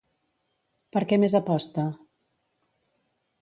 Per 0.95 1.03
què 1.11 1.19
més 1.25 1.35
aposta? 1.41 1.85